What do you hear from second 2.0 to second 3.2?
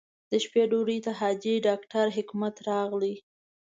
حکمت راغی.